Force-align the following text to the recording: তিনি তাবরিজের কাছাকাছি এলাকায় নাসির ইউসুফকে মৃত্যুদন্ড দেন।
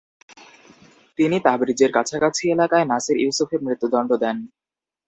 তিনি 1.19 1.37
তাবরিজের 1.39 1.91
কাছাকাছি 1.91 2.43
এলাকায় 2.49 2.85
নাসির 2.91 3.17
ইউসুফকে 3.19 3.57
মৃত্যুদন্ড 3.65 4.11
দেন। 4.23 4.37